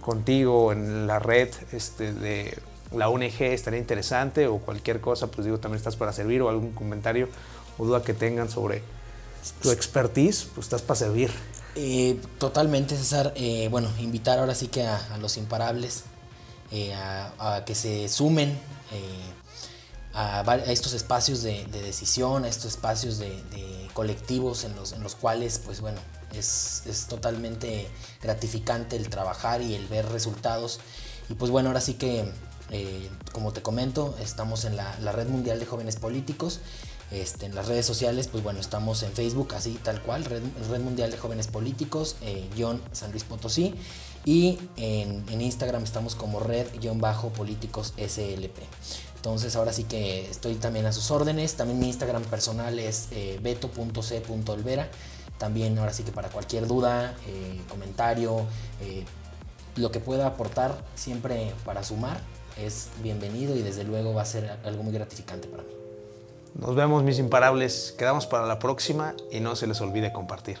contigo 0.00 0.72
en 0.72 1.06
la 1.06 1.18
red 1.18 1.48
este, 1.72 2.12
de 2.12 2.58
la 2.92 3.08
ONG, 3.08 3.42
estaría 3.42 3.80
interesante. 3.80 4.46
O 4.46 4.58
cualquier 4.58 5.00
cosa, 5.00 5.28
pues 5.28 5.44
digo, 5.44 5.58
también 5.58 5.78
estás 5.78 5.96
para 5.96 6.12
servir. 6.12 6.42
O 6.42 6.48
algún 6.48 6.72
comentario 6.72 7.28
o 7.78 7.84
duda 7.84 8.02
que 8.02 8.14
tengan 8.14 8.48
sobre 8.48 8.82
tu 9.62 9.70
expertise, 9.70 10.46
pues 10.54 10.66
estás 10.66 10.82
para 10.82 10.98
servir. 10.98 11.30
Eh, 11.76 12.20
totalmente, 12.38 12.96
César. 12.96 13.32
Eh, 13.36 13.68
bueno, 13.70 13.88
invitar 13.98 14.38
ahora 14.38 14.54
sí 14.54 14.68
que 14.68 14.86
a, 14.86 15.18
los 15.18 15.36
imparables 15.36 16.04
eh, 16.70 16.94
a, 16.94 17.62
que 17.66 17.74
se 17.74 18.08
sumen 18.08 18.58
a, 20.14 20.42
estos 20.68 20.92
espacios 20.94 21.42
de, 21.42 21.64
de 21.66 21.82
decisión, 21.82 22.44
a 22.44 22.48
estos 22.48 22.66
espacios 22.66 23.18
de, 23.18 23.30
de 23.50 23.88
colectivos 23.92 24.64
en 24.64 24.76
los, 24.76 24.92
en 24.92 25.02
los 25.02 25.16
cuales, 25.16 25.60
pues 25.64 25.80
bueno, 25.80 25.98
es, 26.36 26.82
es 26.86 27.06
totalmente 27.06 27.88
gratificante 28.22 28.96
el 28.96 29.08
trabajar 29.08 29.62
y 29.62 29.74
el 29.74 29.86
ver 29.88 30.06
resultados. 30.06 30.80
Y 31.28 31.34
pues 31.34 31.50
bueno, 31.50 31.70
ahora 31.70 31.80
sí 31.80 31.94
que, 31.94 32.24
eh, 32.70 33.08
como 33.32 33.52
te 33.52 33.62
comento, 33.62 34.16
estamos 34.20 34.64
en 34.64 34.76
la, 34.76 34.98
la 35.00 35.12
Red 35.12 35.28
Mundial 35.28 35.58
de 35.58 35.66
Jóvenes 35.66 35.96
Políticos. 35.96 36.60
Este, 37.10 37.46
en 37.46 37.54
las 37.54 37.68
redes 37.68 37.86
sociales, 37.86 38.28
pues 38.28 38.42
bueno, 38.42 38.60
estamos 38.60 39.02
en 39.02 39.12
Facebook, 39.12 39.54
así 39.54 39.78
tal 39.82 40.02
cual, 40.02 40.24
Red, 40.24 40.80
Mundial 40.80 41.10
de 41.10 41.16
Jóvenes 41.16 41.46
Políticos, 41.46 42.16
eh, 42.22 42.48
guion 42.54 42.82
San 42.92 43.10
Luis 43.12 43.24
Potosí. 43.24 43.74
Y 44.24 44.58
en, 44.76 45.24
en 45.28 45.40
Instagram 45.42 45.84
estamos 45.84 46.14
como 46.14 46.40
Red-Políticos 46.40 47.92
SLP. 47.98 48.56
Entonces 49.24 49.56
ahora 49.56 49.72
sí 49.72 49.84
que 49.84 50.28
estoy 50.28 50.54
también 50.56 50.84
a 50.84 50.92
sus 50.92 51.10
órdenes. 51.10 51.54
También 51.54 51.78
mi 51.78 51.86
Instagram 51.86 52.24
personal 52.24 52.78
es 52.78 53.08
eh, 53.10 53.38
beto.c.olvera. 53.42 54.90
También 55.38 55.78
ahora 55.78 55.92
sí 55.92 56.04
que 56.04 56.12
para 56.12 56.28
cualquier 56.28 56.66
duda, 56.66 57.14
eh, 57.26 57.60
comentario, 57.68 58.46
eh, 58.80 59.04
lo 59.76 59.90
que 59.90 60.00
pueda 60.00 60.26
aportar 60.26 60.76
siempre 60.94 61.52
para 61.64 61.82
sumar 61.82 62.18
es 62.56 62.88
bienvenido 63.02 63.56
y 63.56 63.62
desde 63.62 63.84
luego 63.84 64.14
va 64.14 64.22
a 64.22 64.26
ser 64.26 64.58
algo 64.64 64.82
muy 64.82 64.92
gratificante 64.92 65.48
para 65.48 65.64
mí. 65.64 65.70
Nos 66.54 66.76
vemos, 66.76 67.02
mis 67.02 67.18
imparables. 67.18 67.94
Quedamos 67.98 68.26
para 68.26 68.46
la 68.46 68.60
próxima 68.60 69.14
y 69.32 69.40
no 69.40 69.56
se 69.56 69.66
les 69.66 69.80
olvide 69.80 70.12
compartir. 70.12 70.60